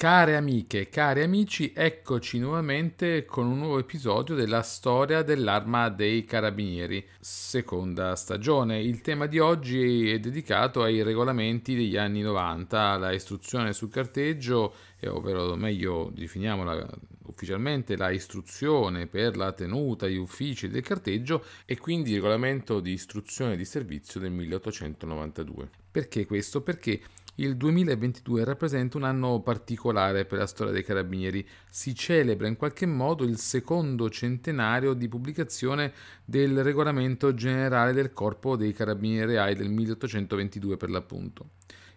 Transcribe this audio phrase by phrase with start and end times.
[0.00, 7.04] Care amiche, cari amici, eccoci nuovamente con un nuovo episodio della storia dell'arma dei carabinieri,
[7.18, 8.80] seconda stagione.
[8.80, 14.72] Il tema di oggi è dedicato ai regolamenti degli anni 90, la istruzione sul carteggio,
[15.08, 16.88] ovvero meglio definiamola
[17.26, 22.92] ufficialmente la istruzione per la tenuta agli uffici del carteggio e quindi il regolamento di
[22.92, 25.68] istruzione di servizio del 1892.
[25.90, 26.60] Perché questo?
[26.62, 27.00] Perché
[27.40, 31.46] il 2022 rappresenta un anno particolare per la storia dei carabinieri.
[31.70, 35.92] Si celebra in qualche modo il secondo centenario di pubblicazione
[36.24, 41.50] del regolamento generale del Corpo dei Carabinieri Reali del 1822 per l'appunto.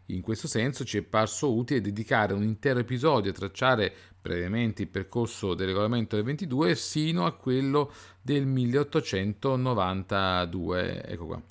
[0.08, 4.90] In questo senso ci è parso utile dedicare un intero episodio a tracciare brevemente il
[4.90, 11.04] percorso del regolamento del 22 sino a quello del 1892.
[11.06, 11.42] Ecco qua.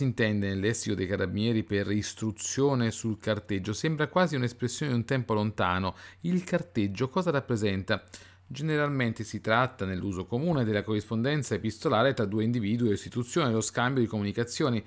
[0.00, 3.74] Si intende nel lessico dei carabinieri per istruzione sul carteggio?
[3.74, 5.94] Sembra quasi un'espressione di un tempo lontano.
[6.20, 8.02] Il carteggio cosa rappresenta?
[8.46, 14.00] Generalmente si tratta, nell'uso comune, della corrispondenza epistolare tra due individui o istituzioni, lo scambio
[14.00, 14.82] di comunicazioni.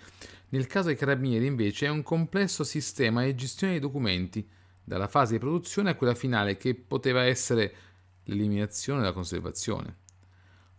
[0.50, 4.48] Nel caso dei carabinieri, invece, è un complesso sistema di gestione dei documenti,
[4.84, 7.76] dalla fase di produzione a quella finale, che poteva essere
[8.24, 9.98] l'eliminazione e la conservazione.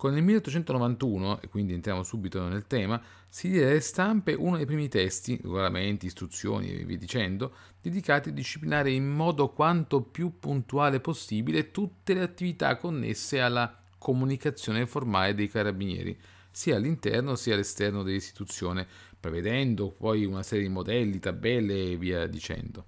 [0.04, 4.66] Con il 1891, e quindi entriamo subito nel tema, si diede alle stampe uno dei
[4.66, 11.00] primi testi, regolamenti, istruzioni e via dicendo, dedicati a disciplinare in modo quanto più puntuale
[11.00, 18.86] possibile tutte le attività connesse alla comunicazione formale dei carabinieri, sia all'interno sia all'esterno dell'istituzione,
[19.18, 22.84] prevedendo poi una serie di modelli, tabelle e via dicendo.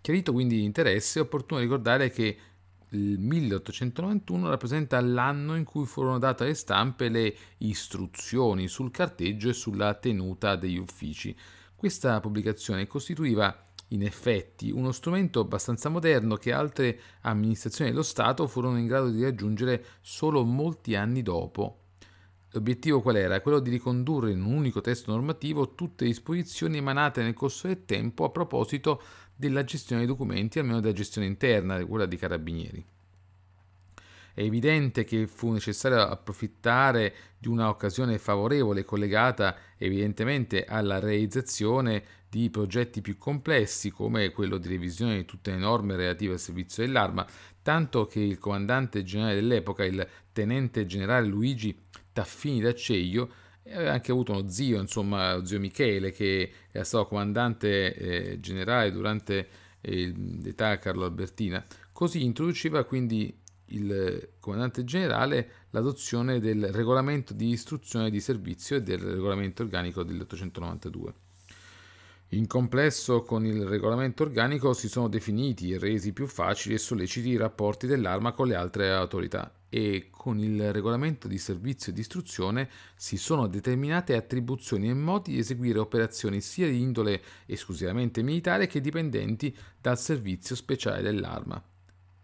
[0.00, 2.38] Chiarito quindi l'interesse, è opportuno ricordare che
[2.90, 9.52] il 1891 rappresenta l'anno in cui furono date alle stampe le istruzioni sul carteggio e
[9.52, 11.36] sulla tenuta degli uffici.
[11.74, 18.78] Questa pubblicazione costituiva in effetti uno strumento abbastanza moderno che altre amministrazioni dello Stato furono
[18.78, 21.80] in grado di raggiungere solo molti anni dopo.
[22.52, 23.42] L'obiettivo qual era?
[23.42, 27.84] Quello di ricondurre in un unico testo normativo tutte le disposizioni emanate nel corso del
[27.84, 29.02] tempo a proposito
[29.38, 32.84] della gestione dei documenti, almeno della gestione interna, quella dei carabinieri.
[34.34, 42.50] È evidente che fu necessario approfittare di una occasione favorevole collegata evidentemente alla realizzazione di
[42.50, 47.26] progetti più complessi come quello di revisione di tutte le norme relative al servizio dell'arma,
[47.62, 51.76] tanto che il comandante generale dell'epoca, il tenente generale Luigi
[52.12, 53.30] Taffini d'Acceglio,
[53.68, 58.90] e aveva anche avuto uno zio, insomma, zio Michele, che era stato comandante eh, generale
[58.90, 59.48] durante
[59.82, 60.12] eh,
[60.42, 61.62] l'età Carlo Albertina.
[61.92, 63.36] Così introduceva quindi
[63.70, 71.12] il comandante generale l'adozione del regolamento di istruzione di servizio e del regolamento organico dell'892.
[72.32, 77.28] In complesso con il regolamento organico si sono definiti e resi più facili e solleciti
[77.28, 82.68] i rapporti dell'arma con le altre autorità e con il regolamento di servizio di istruzione
[82.96, 88.80] si sono determinate attribuzioni e modi di eseguire operazioni sia di indole esclusivamente militare che
[88.80, 91.62] dipendenti dal servizio speciale dell'arma.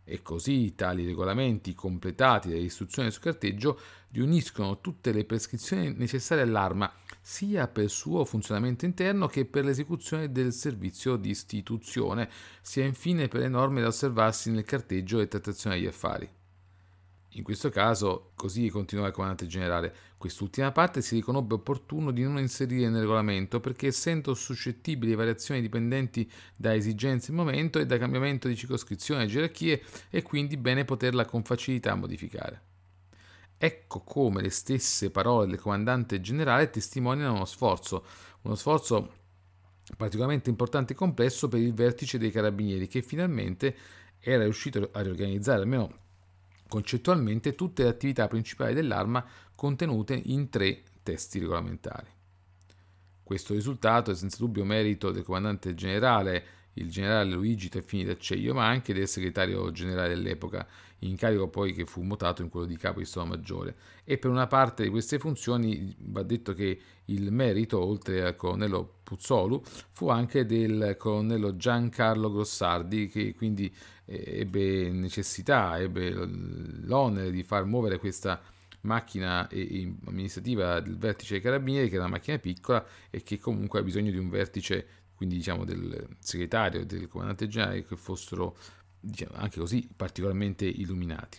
[0.07, 6.93] E così tali regolamenti, completati dalle istruzioni sul carteggio, riuniscono tutte le prescrizioni necessarie all'arma,
[7.23, 12.29] sia per il suo funzionamento interno che per l'esecuzione del servizio di istituzione,
[12.61, 16.29] sia infine per le norme da osservarsi nel carteggio e trattazione degli affari.
[17.37, 22.39] In questo caso, così continua il comandante generale, quest'ultima parte si riconobbe opportuno di non
[22.39, 28.47] inserire nel regolamento perché essendo suscettibili variazioni dipendenti da esigenze del momento e da cambiamento
[28.47, 32.63] di circoscrizione e gerarchie è quindi bene poterla con facilità modificare.
[33.59, 38.05] Ecco come le stesse parole del comandante generale testimoniano uno sforzo,
[38.43, 39.13] uno sforzo
[39.97, 43.77] particolarmente importante e complesso per il vertice dei carabinieri che finalmente
[44.21, 46.03] era riuscito a riorganizzare almeno
[46.69, 49.25] concettualmente tutte le attività principali dell'arma
[49.55, 52.11] contenute in tre testi regolamentari.
[53.23, 58.67] Questo risultato è senza dubbio merito del comandante generale, il generale Luigi Teffini d'Acceglio, ma
[58.67, 60.67] anche del segretario generale dell'epoca,
[61.01, 63.77] incarico poi che fu mutato in quello di capo di Stato Maggiore.
[64.05, 69.01] E per una parte di queste funzioni va detto che il merito, oltre al colonnello
[69.03, 69.63] Puzzolu,
[69.93, 73.73] fu anche del colonnello Giancarlo Grossardi, che quindi
[74.07, 78.41] ebbe necessità, ebbe l'onere di far muovere questa
[78.83, 79.49] macchina
[80.07, 84.11] amministrativa del vertice dei carabinieri, che è una macchina piccola e che comunque ha bisogno
[84.11, 88.57] di un vertice, quindi diciamo del segretario e del comandante generale, che fossero
[89.01, 91.39] diciamo, anche così particolarmente illuminati.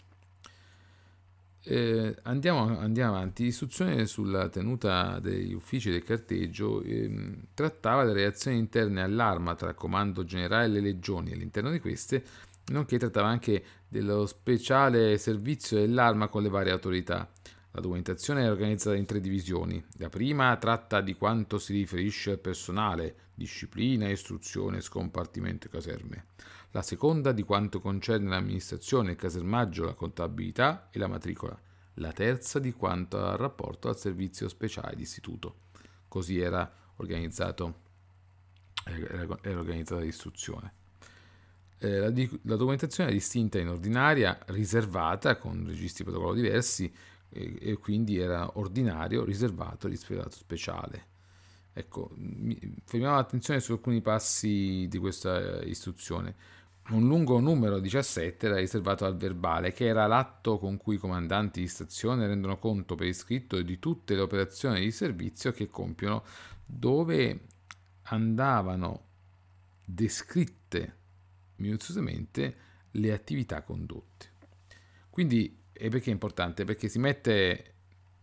[1.67, 3.43] Eh, andiamo, andiamo, avanti.
[3.43, 10.23] L'istruzione sulla tenuta degli uffici del carteggio eh, trattava delle reazioni interne all'arma tra comando
[10.23, 12.23] generale e le legioni all'interno di queste,
[12.67, 17.27] nonché trattava anche dello speciale servizio dell'arma con le varie autorità.
[17.75, 19.83] La documentazione è organizzata in tre divisioni.
[19.97, 26.25] La prima tratta di quanto si riferisce al personale, disciplina, istruzione, scompartimento e caserme
[26.75, 31.57] la seconda di quanto concerne l'amministrazione, il casermaggio, la contabilità e la matricola,
[31.95, 35.59] la terza di quanto al rapporto al servizio speciale d'istituto.
[36.09, 37.79] Così era, organizzato,
[38.83, 39.25] era,
[39.57, 40.73] organizzata l'istruzione.
[41.77, 46.93] Eh, la, di, la, documentazione è distinta in ordinaria, riservata, con registri protocollo diversi,
[47.29, 51.13] e, e quindi era ordinario, riservato, riservato speciale.
[51.73, 52.09] Ecco,
[52.85, 56.55] fermiamo l'attenzione su alcuni passi di questa istruzione
[56.87, 61.61] un lungo numero 17 era riservato al verbale, che era l'atto con cui i comandanti
[61.61, 66.23] di stazione rendono conto per iscritto di tutte le operazioni di servizio che compiono,
[66.63, 67.39] dove
[68.03, 69.03] andavano
[69.83, 70.97] descritte
[71.55, 72.57] minuziosamente
[72.91, 74.33] le attività condotte.
[75.09, 76.63] Quindi, e perché è importante?
[76.63, 77.73] Perché si mette,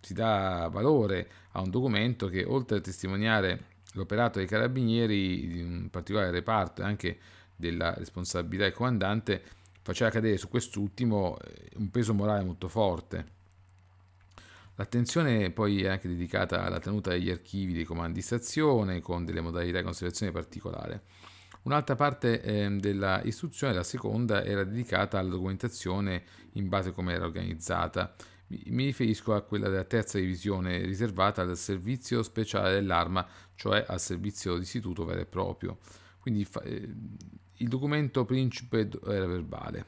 [0.00, 5.88] si dà valore a un documento che oltre a testimoniare l'operato dei carabinieri di un
[5.90, 7.18] particolare reparto e anche
[7.54, 9.42] della responsabilità del comandante
[9.82, 13.40] faceva cadere su quest'ultimo eh, un peso morale molto forte.
[14.76, 19.42] L'attenzione poi è anche dedicata alla tenuta degli archivi dei comandi di stazione con delle
[19.42, 20.98] modalità di conservazione particolari.
[21.62, 27.12] Un'altra parte eh, della istruzione, la seconda, era dedicata alla documentazione in base a come
[27.12, 28.14] era organizzata.
[28.48, 33.24] Mi, mi riferisco a quella della terza divisione riservata al servizio speciale dell'arma,
[33.54, 35.78] cioè al servizio d'istituto vero e proprio.
[36.18, 36.88] Quindi eh,
[37.56, 39.86] il documento principe era verbale.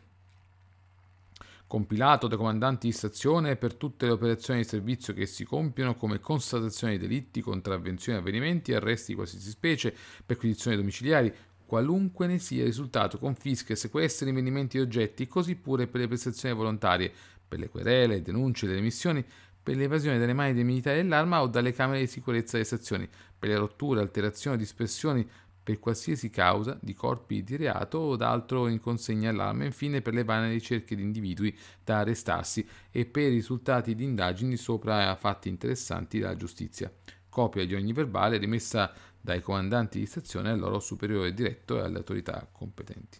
[1.66, 6.20] Compilato dai comandanti di stazione per tutte le operazioni di servizio che si compiono come
[6.20, 9.92] constatazione di delitti, contravvenzioni, avvenimenti, arresti di qualsiasi specie,
[10.24, 11.34] perquisizioni domiciliari,
[11.66, 16.54] qualunque ne sia il risultato, confische, sequestri, rinvenimenti di oggetti, così pure per le prestazioni
[16.54, 17.12] volontarie,
[17.46, 19.24] per le querele, denunce, le emissioni,
[19.62, 23.08] per l'evasione dalle mani dei militari dell'arma o dalle camere di sicurezza delle stazioni,
[23.38, 25.26] per le rotture, alterazioni dispersioni
[25.64, 30.22] per qualsiasi causa di corpi di reato o d'altro in consegna all'arma, infine per le
[30.22, 36.18] vane ricerche di individui da arrestarsi e per i risultati di indagini sopra fatti interessanti
[36.18, 36.92] dalla giustizia.
[37.30, 38.92] Copia di ogni verbale rimessa
[39.24, 43.18] dai comandanti di stazione al loro superiore diretto e alle autorità competenti.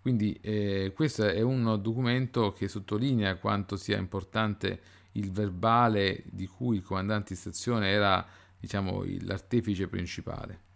[0.00, 4.80] Quindi eh, questo è un documento che sottolinea quanto sia importante
[5.12, 8.26] il verbale di cui il comandante di stazione era
[8.58, 10.66] diciamo, l'artefice principale.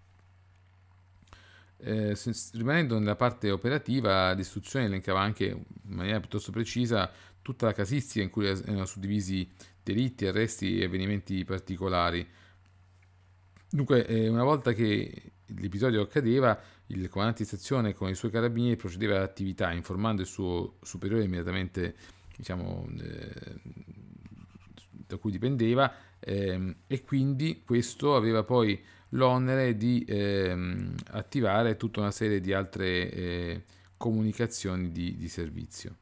[1.78, 2.16] Eh,
[2.52, 7.10] rimanendo nella parte operativa, l'istruzione elencava anche in maniera piuttosto precisa
[7.42, 9.50] tutta la casistica in cui erano suddivisi
[9.82, 12.40] delitti, arresti e avvenimenti particolari.
[13.74, 18.76] Dunque, eh, una volta che l'episodio accadeva, il comandante di stazione con i suoi carabinieri
[18.76, 21.94] procedeva all'attività informando il suo superiore immediatamente
[22.36, 23.60] diciamo, eh,
[24.90, 28.78] da cui dipendeva ehm, e quindi questo aveva poi
[29.10, 33.64] l'onere di ehm, attivare tutta una serie di altre eh,
[33.96, 35.96] comunicazioni di, di servizio.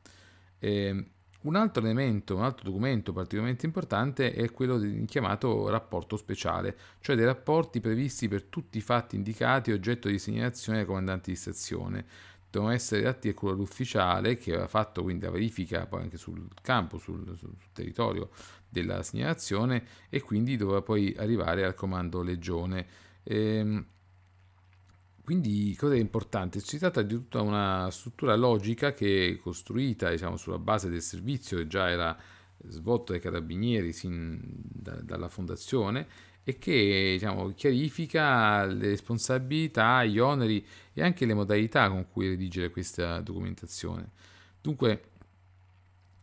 [0.58, 1.04] Eh,
[1.42, 7.16] un altro elemento, un altro documento particolarmente importante è quello di, chiamato rapporto speciale, cioè
[7.16, 12.04] dei rapporti previsti per tutti i fatti indicati oggetto di segnalazione ai comandanti di stazione.
[12.50, 16.46] Devono essere atti a quello ufficiale che aveva fatto quindi la verifica poi anche sul
[16.60, 18.30] campo, sul, sul territorio
[18.68, 22.86] della segnalazione e quindi doveva poi arrivare al comando legione.
[23.22, 23.86] Ehm,
[25.24, 26.60] quindi cosa è importante?
[26.60, 31.58] Si tratta di tutta una struttura logica che è costruita diciamo, sulla base del servizio
[31.58, 32.16] che già era
[32.66, 36.06] svolto dai carabinieri sin da, dalla fondazione
[36.42, 42.70] e che diciamo, chiarifica le responsabilità, gli oneri e anche le modalità con cui redigere
[42.70, 44.10] questa documentazione.
[44.60, 45.02] Dunque,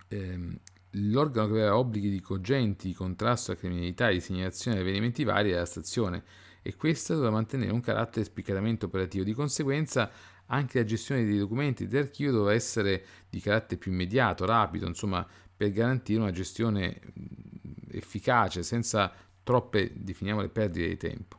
[0.10, 0.60] ehm,
[0.92, 5.52] l'organo che aveva obblighi di cogenti contrasto alla criminalità e di segnalazione di avvenimenti vari
[5.52, 6.24] era la stazione
[6.68, 9.24] e questa doveva mantenere un carattere spiccatamente operativo.
[9.24, 10.12] Di conseguenza
[10.48, 15.72] anche la gestione dei documenti dell'archivio doveva essere di carattere più immediato, rapido, insomma, per
[15.72, 17.00] garantire una gestione
[17.92, 21.38] efficace, senza troppe, definiamole, perdite di tempo.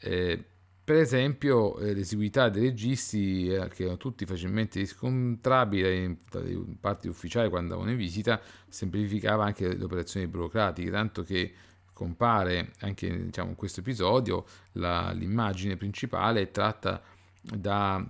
[0.00, 0.44] Eh,
[0.86, 7.48] Per esempio, eh, l'esiguità dei registi, eh, che erano tutti facilmente riscontrabili dalle parti ufficiali
[7.48, 11.52] quando andavano in visita, semplificava anche le operazioni burocratiche, tanto che
[11.96, 17.00] compare anche diciamo, in questo episodio la, l'immagine principale è tratta
[17.40, 18.06] da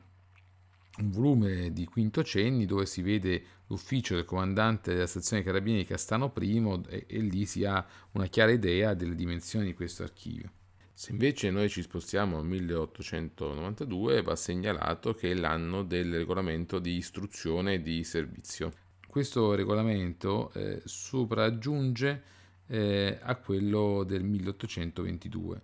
[0.99, 6.33] un volume di Quinto Cenni dove si vede l'ufficio del comandante della stazione carabinieri Castano
[6.37, 10.50] I e, e lì si ha una chiara idea delle dimensioni di questo archivio.
[10.93, 16.97] Se invece noi ci spostiamo al 1892 va segnalato che è l'anno del regolamento di
[16.97, 18.73] istruzione di servizio.
[19.07, 22.35] Questo regolamento eh, sopraggiunge
[22.68, 25.62] eh, a quello del 1822.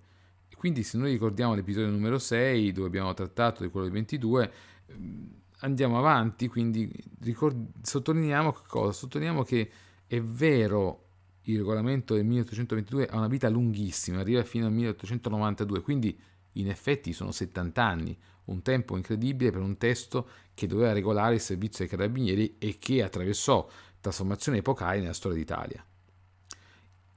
[0.62, 4.52] Quindi se noi ricordiamo l'episodio numero 6 dove abbiamo trattato di quello del 22,
[4.86, 5.30] ehm,
[5.62, 6.88] andiamo avanti, quindi
[7.22, 8.92] ricord- sottolineiamo cosa?
[8.92, 9.68] Sottolineiamo che
[10.06, 11.06] è vero
[11.46, 16.16] il regolamento del 1822 ha una vita lunghissima, arriva fino al 1892, quindi
[16.52, 21.40] in effetti sono 70 anni, un tempo incredibile per un testo che doveva regolare il
[21.40, 23.68] servizio ai carabinieri e che attraversò
[24.00, 25.84] trasformazioni epocali nella storia d'Italia.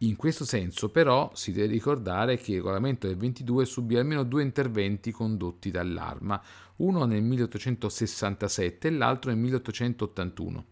[0.06, 4.44] In questo senso però si deve ricordare che il regolamento del 22 subì almeno due
[4.44, 6.40] interventi condotti dall'Arma,
[6.78, 10.66] uno nel 1867 e l'altro nel 1881.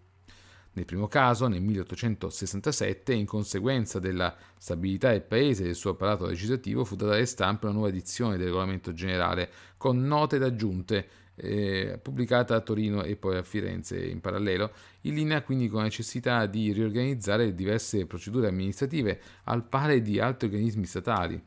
[0.74, 6.28] Nel primo caso, nel 1867, in conseguenza della stabilità del paese e del suo apparato
[6.28, 11.08] legislativo, fu data alle stampe una nuova edizione del regolamento generale con note ed aggiunte
[11.36, 14.72] eh, pubblicata a Torino e poi a Firenze in parallelo,
[15.02, 20.48] in linea quindi con la necessità di riorganizzare diverse procedure amministrative al pari di altri
[20.48, 21.42] organismi statali.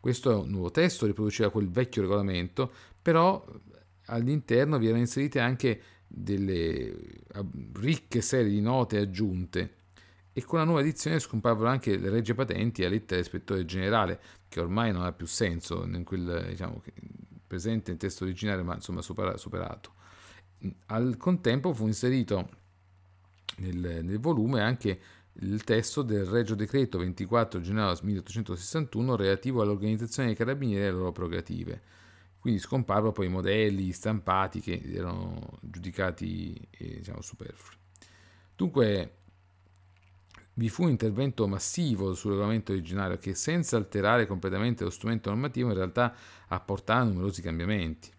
[0.00, 3.44] Questo nuovo testo riproduceva quel vecchio regolamento, però
[4.06, 7.22] all'interno vi erano inserite anche delle
[7.74, 9.76] ricche serie di note aggiunte
[10.32, 14.60] e con la nuova edizione scomparvero anche le regge patenti a lettera dell'ispettore generale, che
[14.60, 16.82] ormai non ha più senso in quel diciamo,
[17.52, 19.92] presente nel testo originale, ma insomma superato.
[20.86, 22.48] Al contempo fu inserito
[23.58, 25.00] nel, nel volume anche
[25.34, 31.12] il testo del Regio Decreto 24 gennaio 1861 relativo all'organizzazione dei carabinieri e alle loro
[31.12, 31.82] prerogative
[32.42, 37.76] quindi scomparvano poi i modelli stampati che erano giudicati eh, diciamo, superflui.
[38.56, 39.18] Dunque
[40.54, 45.68] vi fu un intervento massivo sul regolamento originario che senza alterare completamente lo strumento normativo
[45.68, 46.14] in realtà
[46.48, 48.10] apportava numerosi cambiamenti.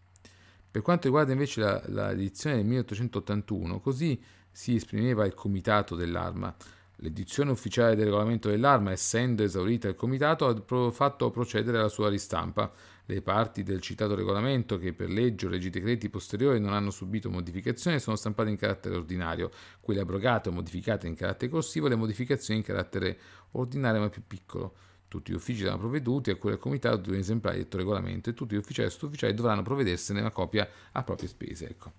[0.72, 6.56] Per quanto riguarda invece la, la edizione del 1881, così si esprimeva il comitato dell'arma.
[6.98, 12.72] L'edizione ufficiale del regolamento dell'arma, essendo esaurita il comitato, ha fatto procedere alla sua ristampa,
[13.06, 17.30] le parti del citato regolamento che per legge o leggi decreti posteriori non hanno subito
[17.30, 22.60] modificazioni sono stampate in carattere ordinario, quelle abrogate o modificate in carattere corsivo, le modificazioni
[22.60, 23.18] in carattere
[23.52, 24.76] ordinario ma più piccolo.
[25.08, 28.30] Tutti gli uffici saranno provveduti a cui il comitato di un esemplare di detto regolamento
[28.30, 31.70] e tutti gli ufficiali e sottufficiali dovranno provvedersene una copia a proprie spese.
[31.70, 31.92] Ecco.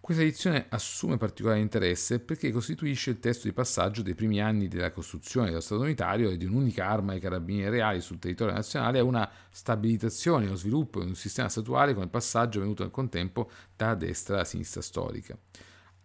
[0.00, 4.90] Questa edizione assume particolare interesse perché costituisce il testo di passaggio dei primi anni della
[4.90, 9.04] costruzione dello Stato unitario e di un'unica arma ai carabinieri reali sul territorio nazionale a
[9.04, 13.94] una stabilizzazione e uno sviluppo di un sistema statuale come passaggio avvenuto nel contempo da
[13.94, 15.36] destra alla sinistra storica.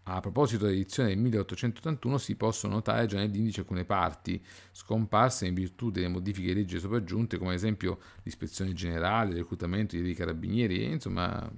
[0.07, 5.89] A proposito dell'edizione del 1881 si possono notare già nell'indice alcune parti scomparse in virtù
[5.89, 11.49] delle modifiche di legge sopraggiunte come ad esempio l'ispezione generale, il reclutamento dei carabinieri insomma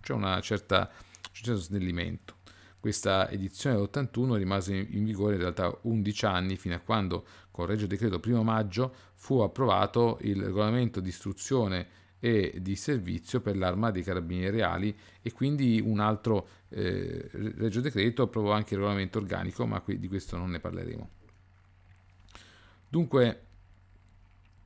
[0.00, 0.90] c'è una certa
[1.30, 2.36] certo snellimento.
[2.80, 7.86] Questa edizione dell'81 rimase in vigore in realtà 11 anni fino a quando con Regio
[7.86, 11.86] Decreto 1 maggio fu approvato il regolamento di istruzione
[12.18, 18.22] e di servizio per l'arma dei carabinieri reali e quindi un altro eh, Regio Decreto
[18.22, 21.10] approvò anche il regolamento organico, ma qui di questo non ne parleremo.
[22.88, 23.40] Dunque,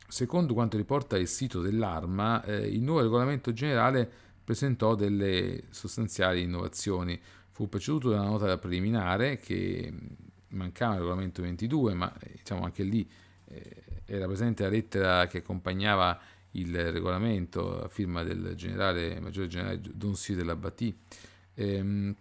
[0.09, 4.11] secondo quanto riporta il sito dell'arma, eh, il nuovo regolamento generale
[4.47, 7.21] presentò delle sostanziali innovazioni.
[7.51, 9.93] Fu preceduto da una nota preliminare che
[10.51, 13.11] mancava il regolamento 22, ma diciamo anche lì
[13.49, 16.17] eh, era presente la lettera che accompagnava
[16.53, 20.97] il regolamento a firma del generale, maggiore generale Don della Batti.
[21.55, 22.15] Ehm,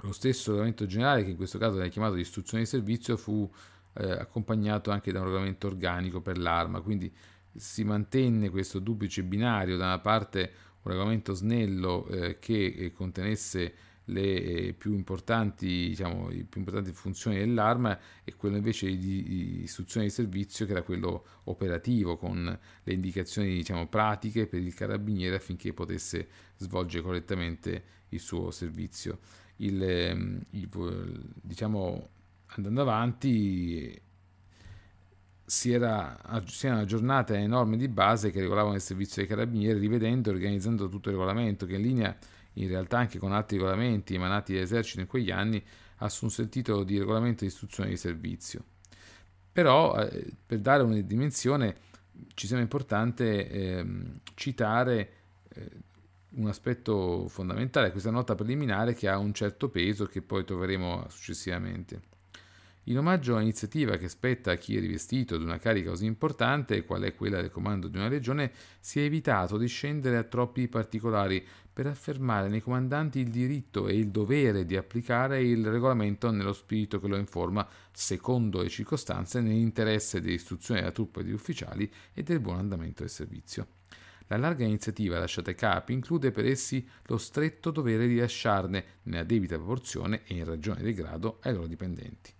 [0.00, 3.48] lo stesso regolamento generale, che in questo caso era chiamato di istruzione di servizio, fu
[3.92, 7.12] eh, accompagnato anche da un regolamento organico per l'arma, quindi
[7.54, 10.52] si mantenne questo duplice binario, da una parte
[10.88, 13.74] un regolamento snello eh, che eh, contenesse
[14.08, 20.06] le eh, più importanti, diciamo, le più importanti funzioni dell'arma e quello invece di, istruzione
[20.06, 25.74] di servizio che era quello operativo con le indicazioni diciamo, pratiche per il carabiniere affinché
[25.74, 29.18] potesse svolgere correttamente il suo servizio.
[29.56, 30.68] Il, ehm, il,
[31.42, 32.08] diciamo,
[32.46, 34.00] andando avanti
[35.48, 39.78] si, era, si erano aggiornate le norme di base che regolavano il servizio dei carabinieri,
[39.78, 42.16] rivedendo e organizzando tutto il regolamento, che in linea
[42.54, 45.62] in realtà anche con altri regolamenti emanati dall'esercito in quegli anni
[45.96, 48.62] assunse il titolo di regolamento di istruzione di servizio.
[49.50, 51.76] Però eh, per dare una dimensione
[52.34, 53.86] ci sembra importante eh,
[54.34, 55.12] citare
[55.48, 55.70] eh,
[56.32, 62.17] un aspetto fondamentale, questa nota preliminare che ha un certo peso che poi troveremo successivamente.
[62.88, 67.02] In omaggio all'iniziativa che spetta a chi è rivestito di una carica così importante, qual
[67.02, 71.46] è quella del comando di una regione, si è evitato di scendere a troppi particolari
[71.70, 76.98] per affermare nei comandanti il diritto e il dovere di applicare il regolamento nello spirito
[76.98, 82.40] che lo informa, secondo le circostanze, nell'interesse dell'istruzione della truppa e degli ufficiali e del
[82.40, 83.66] buon andamento del servizio.
[84.28, 89.24] La larga iniziativa lasciata ai capi include per essi lo stretto dovere di lasciarne, nella
[89.24, 92.36] debita proporzione e in ragione del grado, ai loro dipendenti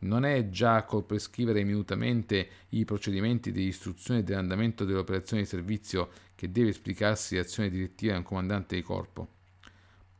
[0.00, 6.10] non è già col prescrivere minutamente i procedimenti di istruzione dell'andamento delle operazioni di servizio
[6.34, 9.28] che deve esplicarsi l'azione direttiva di un comandante di corpo.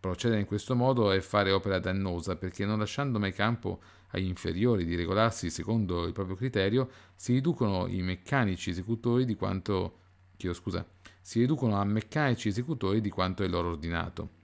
[0.00, 3.80] Procedere in questo modo è fare opera dannosa perché non lasciando mai campo
[4.11, 9.99] agli inferiori di regolarsi secondo il proprio criterio, si riducono i meccanici esecutori di quanto
[10.37, 10.87] chiedo scusa,
[11.20, 14.37] si riducono a meccanici esecutori di quanto è loro ordinato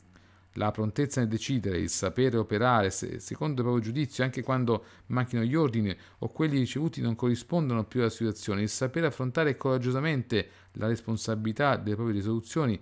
[0.55, 5.55] la prontezza nel decidere, il sapere operare secondo il proprio giudizio anche quando manchino gli
[5.55, 11.77] ordini o quelli ricevuti non corrispondono più alla situazione, il sapere affrontare coraggiosamente la responsabilità
[11.77, 12.81] delle proprie risoluzioni,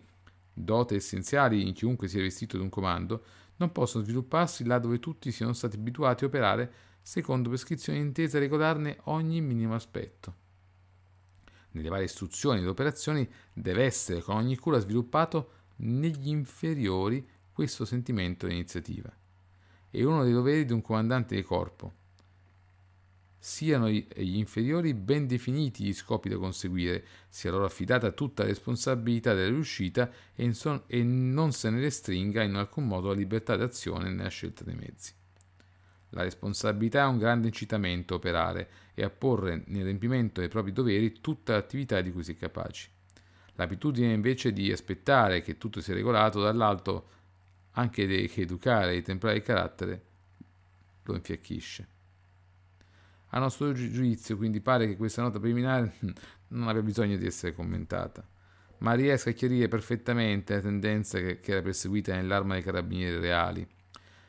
[0.53, 3.25] dote essenziali in chiunque sia vestito di un comando,
[3.57, 8.41] non possono svilupparsi là dove tutti siano stati abituati a operare secondo prescrizioni intese a
[8.41, 10.41] regolarne ogni minimo aspetto.
[11.71, 18.47] Nelle varie istruzioni ed operazioni deve essere con ogni cura sviluppato negli inferiori questo sentimento
[18.47, 19.13] di iniziativa.
[19.91, 22.01] È uno dei doveri di un comandante di corpo.
[23.39, 29.35] Siano gli inferiori ben definiti gli scopi da conseguire, sia loro affidata tutta la responsabilità
[29.35, 30.53] della riuscita e,
[30.87, 35.13] e non se ne restringa in alcun modo la libertà d'azione nella scelta dei mezzi.
[36.11, 40.73] La responsabilità è un grande incitamento a operare e a porre nel riempimento dei propri
[40.73, 42.91] doveri tutta l'attività di cui si è capaci.
[43.55, 47.09] L'abitudine invece di aspettare che tutto sia regolato dall'alto
[47.73, 50.03] anche che educare e temprare il carattere
[51.05, 51.89] lo infiacchisce.
[53.35, 55.95] A nostro giudizio, quindi, pare che questa nota preliminare
[56.49, 58.27] non abbia bisogno di essere commentata,
[58.79, 63.67] ma riesca a chiarire perfettamente la tendenza che, che era perseguita nell'arma dei carabinieri reali.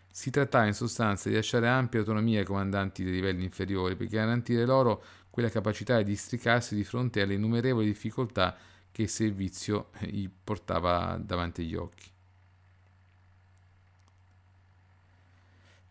[0.09, 4.63] Si trattava in sostanza di lasciare ampia autonomia ai comandanti dei livelli inferiori per garantire
[4.63, 8.55] loro quella capacità di districarsi di fronte alle innumerevoli difficoltà
[8.91, 12.12] che il servizio gli portava davanti agli occhi.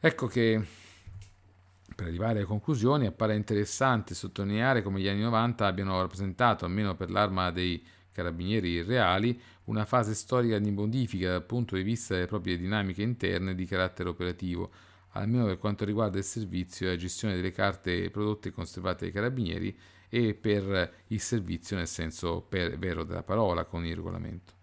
[0.05, 0.61] Ecco che
[1.95, 7.09] per arrivare alle conclusioni appare interessante sottolineare come gli anni 90 abbiano rappresentato, almeno per
[7.09, 12.59] l'arma dei carabinieri reali, una fase storica di modifica dal punto di vista delle proprie
[12.59, 14.73] dinamiche interne di carattere operativo,
[15.11, 19.15] almeno per quanto riguarda il servizio e la gestione delle carte prodotte e conservate dai
[19.15, 24.62] carabinieri e per il servizio nel senso vero della parola con il regolamento.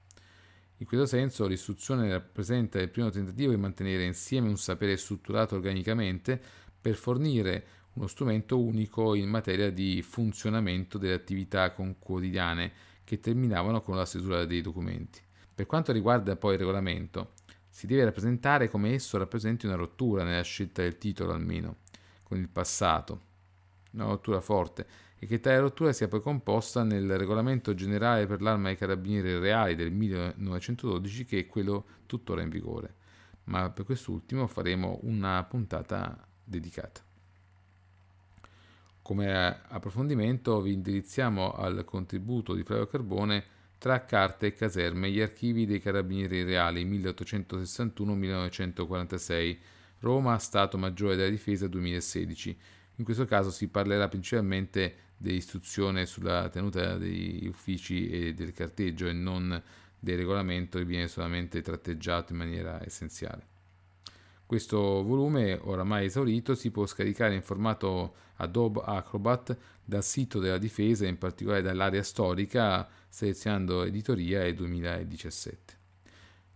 [0.82, 6.42] In questo senso l'istruzione rappresenta il primo tentativo di mantenere insieme un sapere strutturato organicamente
[6.80, 12.72] per fornire uno strumento unico in materia di funzionamento delle attività quotidiane
[13.04, 15.20] che terminavano con la stesura dei documenti.
[15.54, 17.34] Per quanto riguarda poi il regolamento,
[17.68, 21.80] si deve rappresentare come esso rappresenti una rottura nella scelta del titolo almeno,
[22.24, 23.28] con il passato,
[23.92, 24.86] una rottura forte,
[25.20, 29.76] e che tale rottura sia poi composta nel regolamento generale per l'arma dei carabinieri reali
[29.76, 32.96] del 1912 che è quello tuttora in vigore,
[33.46, 37.02] ma per quest'ultimo faremo una puntata dedicata.
[39.02, 43.44] Come approfondimento vi indirizziamo al contributo di Flavio Carbone
[43.80, 49.58] tra carte e caserme gli archivi dei carabinieri reali 1861-1946
[50.00, 52.58] Roma Stato Maggiore della Difesa 2016
[53.00, 59.14] in questo caso si parlerà principalmente dell'istruzione sulla tenuta degli uffici e del carteggio e
[59.14, 59.62] non
[59.98, 63.48] del regolamento che viene solamente tratteggiato in maniera essenziale.
[64.46, 71.06] Questo volume, oramai esaurito, si può scaricare in formato Adobe Acrobat dal sito della difesa,
[71.06, 75.78] in particolare dall'area storica, selezionando editoria e 2017.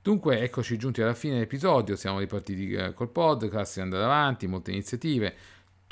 [0.02, 4.72] Dunque, eccoci giunti alla fine dell'episodio, siamo ripartiti eh, col podcast, siamo andati avanti, molte
[4.72, 5.34] iniziative.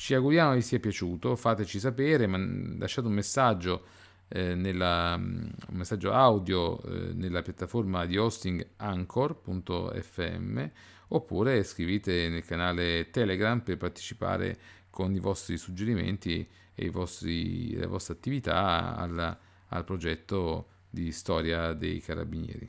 [0.01, 3.85] Ci auguriamo vi sia piaciuto, fateci sapere, lasciate un messaggio,
[4.29, 10.69] eh, nella, un messaggio audio eh, nella piattaforma di hosting anchor.fm
[11.09, 14.57] oppure scrivete nel canale Telegram per partecipare
[14.89, 19.37] con i vostri suggerimenti e vostri, le vostre attività al,
[19.67, 22.67] al progetto di storia dei carabinieri.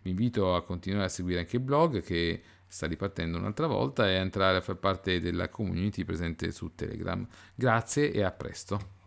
[0.00, 4.14] Vi invito a continuare a seguire anche il blog che sta ripartendo un'altra volta e
[4.14, 7.26] entrare a far parte della community presente su Telegram.
[7.54, 8.97] Grazie e a presto.